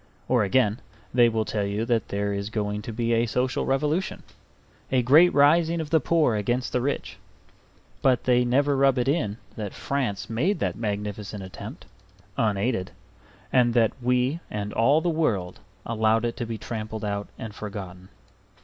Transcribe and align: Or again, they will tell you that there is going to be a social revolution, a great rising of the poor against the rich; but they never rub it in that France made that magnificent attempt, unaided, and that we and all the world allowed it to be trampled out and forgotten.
Or 0.27 0.43
again, 0.43 0.79
they 1.13 1.29
will 1.29 1.45
tell 1.45 1.63
you 1.63 1.85
that 1.85 2.07
there 2.07 2.33
is 2.33 2.49
going 2.49 2.81
to 2.81 2.91
be 2.91 3.13
a 3.13 3.27
social 3.27 3.67
revolution, 3.67 4.23
a 4.91 5.03
great 5.03 5.31
rising 5.31 5.79
of 5.79 5.91
the 5.91 5.99
poor 5.99 6.35
against 6.35 6.73
the 6.73 6.81
rich; 6.81 7.17
but 8.01 8.23
they 8.23 8.43
never 8.43 8.75
rub 8.75 8.97
it 8.97 9.07
in 9.07 9.37
that 9.57 9.75
France 9.75 10.27
made 10.27 10.57
that 10.57 10.75
magnificent 10.75 11.43
attempt, 11.43 11.85
unaided, 12.35 12.89
and 13.53 13.75
that 13.75 13.91
we 14.01 14.39
and 14.49 14.73
all 14.73 15.01
the 15.01 15.07
world 15.09 15.59
allowed 15.85 16.25
it 16.25 16.35
to 16.37 16.47
be 16.47 16.57
trampled 16.57 17.05
out 17.05 17.27
and 17.37 17.53
forgotten. 17.53 18.09